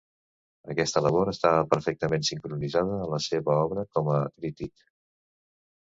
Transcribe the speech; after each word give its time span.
Aquesta 0.73 1.03
labor 1.05 1.31
estava 1.33 1.59
perfectament 1.75 2.25
sincronitzada 2.29 2.97
a 3.03 3.07
la 3.15 3.23
seva 3.27 3.61
obra 3.67 3.87
com 3.99 4.13
a 4.19 4.19
crític. 4.39 4.87